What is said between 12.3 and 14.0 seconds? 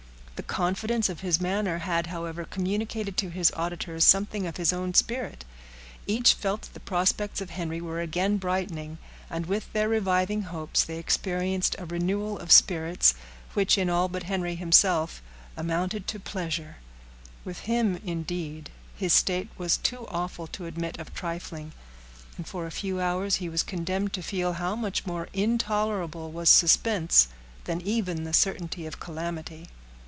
of spirits, which in